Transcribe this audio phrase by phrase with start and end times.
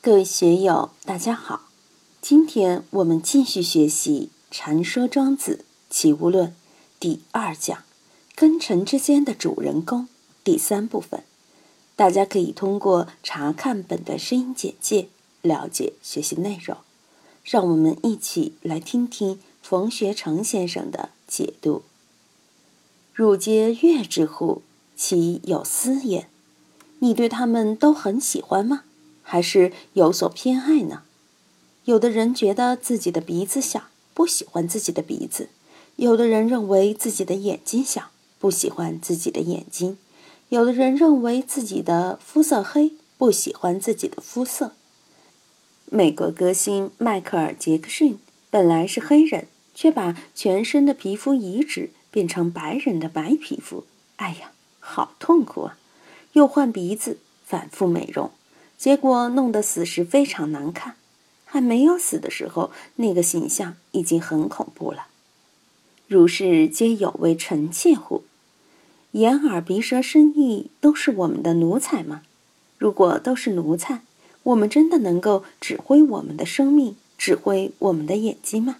[0.00, 1.62] 各位学友，大家好！
[2.22, 6.50] 今天我们继续学习《禅说庄子齐物论》
[7.00, 7.82] 第二讲
[8.36, 10.06] “根尘之间的主人公”
[10.44, 11.24] 第三部分。
[11.96, 15.08] 大家可以通过查看本的声音简介
[15.42, 16.78] 了解学习内容。
[17.42, 21.82] 让我们一起来听听冯学成先生的解读
[23.12, 24.62] ：“汝皆悦之乎？
[24.94, 26.28] 其有私也？
[27.00, 28.84] 你对他们都很喜欢吗？”
[29.30, 31.02] 还是有所偏爱呢？
[31.84, 35.48] 有的人觉得自己的鼻子小，不喜欢自己的鼻子；
[35.96, 39.96] 有的人认为自己的眼睛小，不喜欢自己的眼睛；
[40.48, 44.72] 有的人认为自己的肤色黑，不喜欢自己的肤色。
[45.84, 48.18] 美国歌星迈克尔·杰克逊
[48.48, 53.84] 本来是黑人，却把全身的皮肤移植变成白人的白皮肤。
[54.16, 55.76] 哎呀，好痛苦啊！
[56.32, 58.30] 又换鼻子，反复美容。
[58.78, 60.94] 结果弄得死时非常难看，
[61.44, 65.08] 还没有死的时候，那个形象已经很恐怖了。
[66.06, 68.22] 如是皆有为臣妾乎？
[69.12, 72.22] 眼耳鼻舌身意都是我们的奴才吗？
[72.78, 74.02] 如果都是奴才，
[74.44, 78.76] 我们真的能够指挥我们的生命，指挥我们的眼睛吗？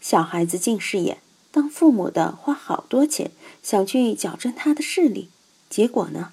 [0.00, 1.18] 小孩子近视眼，
[1.50, 3.32] 当父母的花好多钱
[3.64, 5.28] 想去矫正他的视力，
[5.68, 6.32] 结果呢？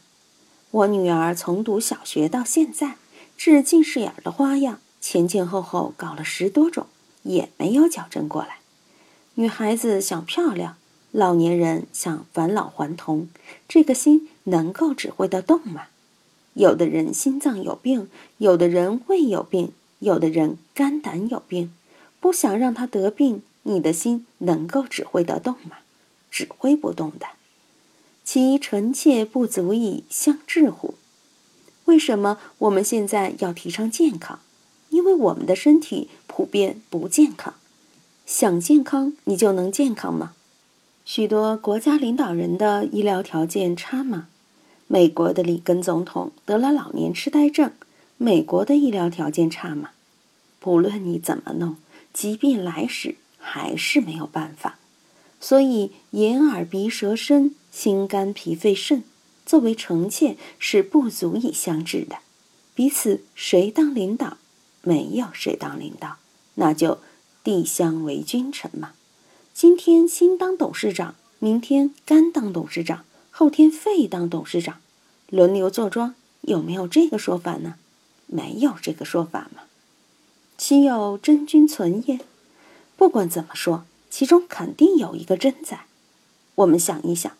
[0.76, 2.98] 我女儿从读小学到现在，
[3.38, 6.88] 治近视眼的花样前前后后搞了十多种，
[7.23, 8.58] 也没有矫正过来。
[9.36, 10.76] 女孩子想漂亮，
[11.12, 13.30] 老年人想返老还童，
[13.70, 15.84] 这个心能够指挥得动吗？
[16.56, 18.09] 有的人心脏有病，
[18.40, 21.73] 有的人胃有病，有的人肝胆有病，
[22.20, 25.78] 不想让他得病，你的心能够指挥得动吗？
[26.30, 27.28] 指挥不动的。
[28.26, 30.95] 其臣妾不足以相治乎？
[31.86, 34.40] 为什么我们现在要提倡健康？
[34.90, 37.53] 因为我们的身体普遍不健康。
[38.26, 40.34] 想健康，你就能健康吗？
[41.06, 44.28] 许多国家领导人的医疗条件差吗？
[44.88, 47.72] 美国的里根总统得了老年痴呆症，
[48.18, 49.91] 美国的医疗条件差吗？
[50.59, 51.75] 不论你怎么弄，
[52.12, 54.80] 疾病来时还是没有办法。
[55.40, 57.53] 所以眼耳鼻舌身。
[57.75, 59.03] 心肝脾肺肾
[59.46, 62.19] 作为臣妾是不足以相治的，
[62.74, 64.38] 彼此谁当领导？
[64.81, 66.16] 没有谁当领导，
[66.53, 67.00] 那就
[67.44, 68.94] 地相为君臣嘛。
[69.53, 74.80] 今天心当董事长，明天肝当董事长，后天肺当董事长，
[75.30, 77.75] 轮流坐庄，有没有这个说法呢？
[78.28, 79.64] 没有这个说法嘛。
[80.58, 82.22] 岂有真君存也？
[82.96, 85.88] 不管怎么说，其中肯定有一个真在。
[86.56, 87.35] 我们想一想。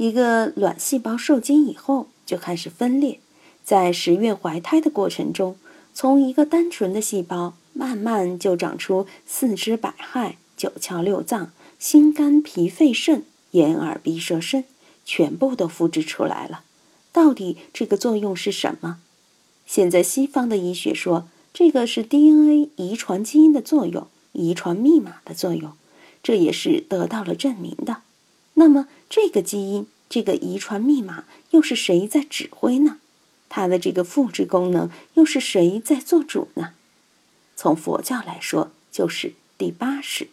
[0.00, 3.20] 一个卵细胞受精以后就开始分裂，
[3.62, 5.56] 在十月怀胎的过程中，
[5.92, 14.64] 从一个单纯的细胞慢慢就长出四肢百骸、九窍六脏、心肝脾肺肾、眼耳鼻舌身，
[15.04, 16.62] 全部都复制出来了。
[17.12, 19.00] 到底这个作用是什么？
[19.66, 25.72] 现在西方的医学说，这个是 DNA 遗传基因的作用，遗传密码的作用，
[26.22, 27.98] 这也是得到了证明的。
[28.60, 32.98] 那么，这个基因、这个遗传密码又是谁在指挥呢？
[33.48, 36.74] 它的这个复制功能又是谁在做主呢？
[37.56, 40.28] 从佛教来说，就是第八世，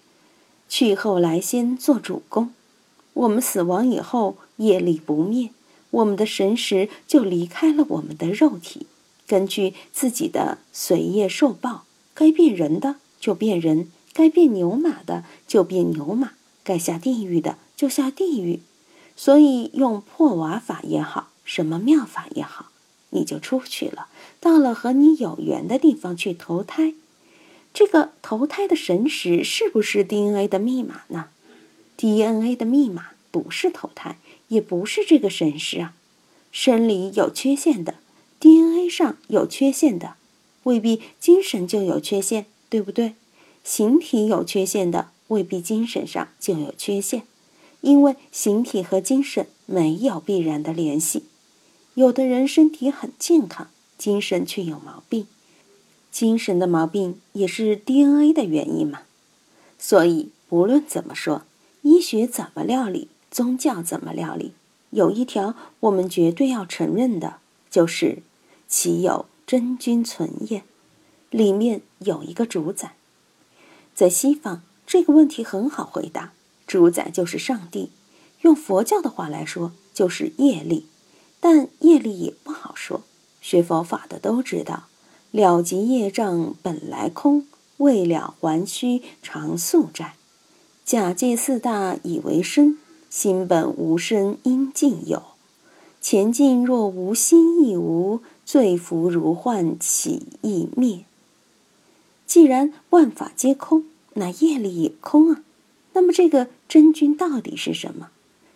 [0.68, 2.52] 去后来先做主公。
[3.14, 5.52] 我们死亡以后，业力不灭，
[5.92, 8.88] 我们的神识就离开了我们的肉体，
[9.26, 16.34] 根据自己的随业受报，该变人的就变人，该变牛马的就变牛马，
[16.66, 17.58] 该下地狱的。
[17.78, 18.60] 就下地狱，
[19.16, 22.72] 所以用破瓦法也好，什么妙法也好，
[23.12, 24.08] 你就出去了，
[24.40, 26.96] 到了和你有缘的地方去投胎。
[27.72, 31.30] 这个投胎的神识是不是 DNA 的密码呢
[31.96, 34.18] ？DNA 的密码不是投胎，
[34.48, 35.94] 也不是这个神识啊。
[36.52, 37.96] 生理有缺陷的
[38.40, 40.16] ，DNA 上有缺陷的，
[40.64, 43.14] 未必精神就有缺陷，对不对？
[43.64, 47.22] 形体有缺陷的，未必精神上就有缺陷。
[47.88, 51.24] 因为形体和精神没有必然的联系，
[51.94, 55.26] 有的人身体很健康，精神却有毛病，
[56.12, 59.04] 精神的毛病也是 DNA 的原因嘛。
[59.80, 61.44] 所以不论怎么说，
[61.82, 64.52] 医学怎么料理，宗教怎么料理，
[64.90, 67.38] 有一条我们绝对要承认的，
[67.72, 68.22] 就是
[68.68, 70.64] “岂有真君存也”，
[71.32, 72.96] 里面有一个主宰。
[73.96, 76.34] 在西方，这个问题很好回答。
[76.68, 77.90] 主宰就是上帝，
[78.42, 80.86] 用佛教的话来说就是业力，
[81.40, 83.02] 但业力也不好说。
[83.42, 84.84] 学佛法的都知道，
[85.32, 87.48] 了即业障本来空，
[87.78, 90.16] 未了还须常宿债。
[90.84, 92.78] 假借四大以为身，
[93.10, 95.24] 心本无身应尽有。
[96.02, 101.06] 前进若无心亦无，罪福如幻起亦灭。
[102.26, 105.44] 既然万法皆空，那业力也空啊。
[105.98, 108.12] 那么这个真君到底是什么？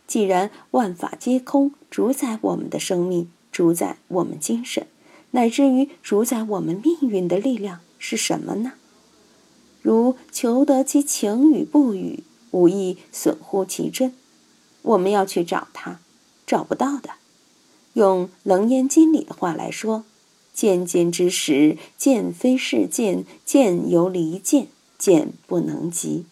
[0.05, 4.85] 既然万法皆空，主宰我们的生命，主宰我们精神，
[5.31, 8.73] 乃至于主宰我们命运的力量是什么呢？
[9.81, 14.13] 如求得其情与不与，无益损乎其真。
[14.83, 15.99] 我们要去找它，
[16.45, 17.09] 找不到的。
[17.93, 20.03] 用《楞严经》里的话来说
[20.53, 24.67] ：“见见之时，见非是见，见犹离见，
[24.99, 26.25] 见不能及。”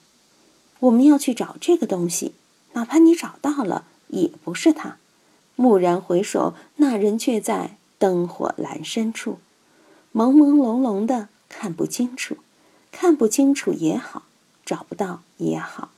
[0.80, 2.34] 我们要去找这个东西，
[2.74, 4.98] 哪怕你找到了，也不是它。
[5.58, 9.40] 蓦然回首，那人却在灯火阑珊处，
[10.14, 12.38] 朦朦胧胧的看不清楚。
[12.92, 14.24] 看不清楚也好，
[14.66, 15.92] 找不到也好，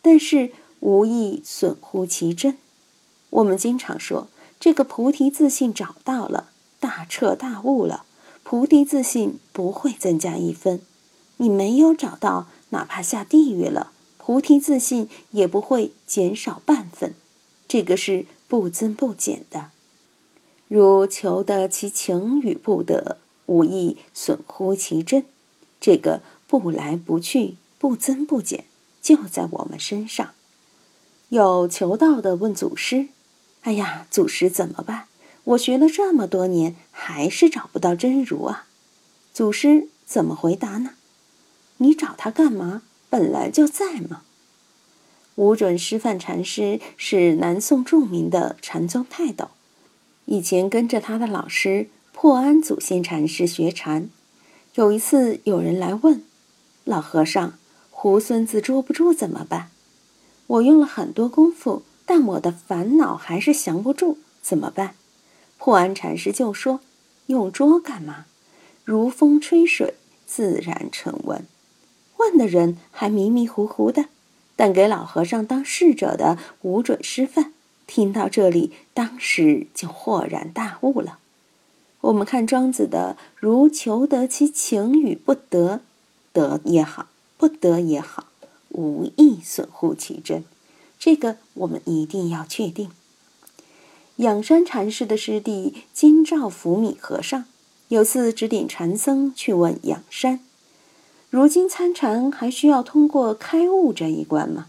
[0.00, 2.58] 但是无意损乎其真。
[3.30, 4.28] 我们经常说。
[4.58, 6.48] 这个菩提自信找到了，
[6.80, 8.04] 大彻大悟了。
[8.42, 10.80] 菩提自信不会增加一分，
[11.36, 13.92] 你没有找到，哪怕下地狱了，
[14.26, 17.14] 菩提自信也不会减少半分。
[17.68, 19.70] 这个是不增不减的。
[20.66, 25.26] 如求得其情与不得，无益损乎其真。
[25.80, 28.64] 这个不来不去，不增不减，
[29.00, 30.32] 就在我们身上。
[31.28, 33.10] 有求道的问祖师。
[33.60, 35.06] 哎呀，祖师怎么办？
[35.44, 38.66] 我学了这么多年，还是找不到真如啊！
[39.32, 40.94] 祖师怎么回答呢？
[41.76, 42.82] 你找他干嘛？
[43.10, 44.22] 本来就在嘛。
[45.36, 49.48] 无准师范禅师是南宋著名的禅宗泰斗，
[50.24, 54.08] 以前跟着他的老师破安祖先禅师学禅。
[54.74, 56.22] 有一次，有人来问
[56.84, 57.58] 老和尚
[57.92, 59.70] ：“猢狲子捉不住怎么办？”
[60.46, 61.82] 我用了很多功夫。
[62.08, 64.94] 但我的烦恼还是降不住，怎么办？
[65.58, 66.78] 破安禅师就说
[67.26, 68.26] ：“用捉干嘛？
[68.84, 69.94] 如风吹水，
[70.24, 71.44] 自然成文。”
[72.18, 74.06] 问的人还迷迷糊糊的，
[74.54, 77.52] 但给老和尚当侍者的无准师范
[77.86, 81.18] 听到这里，当时就豁然大悟了。
[82.02, 85.80] 我们看庄子的“如求得其情与不得，
[86.32, 88.26] 得也好，不得也好，
[88.68, 90.44] 无益损乎其真。”
[90.98, 92.90] 这个我们一定要确定。
[94.16, 97.44] 仰山禅师的师弟金兆福米和尚
[97.88, 100.40] 有次指点禅僧去问仰山
[101.36, 104.68] ：“如今参禅还需要通过开悟这一关吗？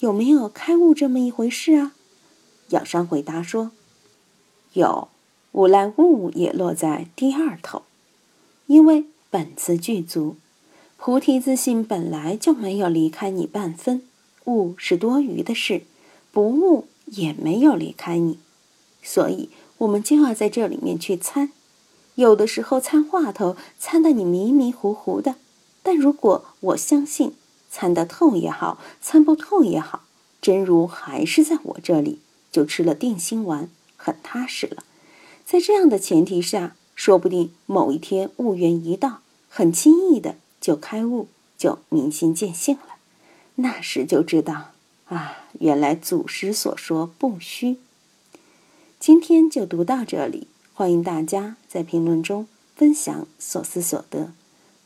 [0.00, 1.92] 有没有开悟这么一回事啊？”
[2.70, 3.70] 养山回答说
[4.74, 5.06] ：“有，
[5.52, 7.82] 无赖悟也落在第二头，
[8.66, 10.34] 因为本自具足，
[10.96, 14.02] 菩提自信本来就没有离开你半分。”
[14.46, 15.82] 悟是多余的事，
[16.32, 18.40] 不悟也没有离开你，
[19.04, 21.52] 所以我们就要在这里面去参。
[22.16, 25.34] 有的时候参话头，参得你迷迷糊糊的；
[25.86, 27.32] 但如果我相信，
[27.70, 30.02] 参得透也好，参不透也好，
[30.42, 32.18] 真如还是在我这里，
[32.50, 34.82] 就吃了定心丸，很踏实了。
[35.44, 42.96] 在这样的前提下，说不定某一天悟缘一到，很轻易的就开悟，就明心见性了。
[43.54, 44.72] 那时就知道
[45.04, 47.76] 啊，原来祖师所说不虚。
[48.98, 54.32] 今天就读到这里，欢迎大家在评论中分享所思所得。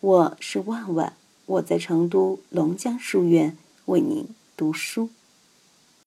[0.02, 1.12] 我是万万，
[1.44, 4.26] 我在成都龙江书院为您
[4.56, 5.10] 读书。